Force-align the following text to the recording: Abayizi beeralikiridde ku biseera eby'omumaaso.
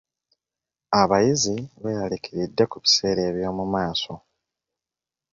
Abayizi 1.01 1.55
beeralikiridde 1.81 2.63
ku 2.71 2.77
biseera 2.83 3.21
eby'omumaaso. 3.29 4.13